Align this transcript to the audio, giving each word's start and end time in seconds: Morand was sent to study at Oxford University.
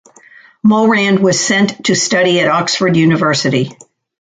Morand 0.63 1.19
was 1.19 1.39
sent 1.39 1.85
to 1.85 1.93
study 1.93 2.39
at 2.39 2.49
Oxford 2.49 2.97
University. 2.97 3.71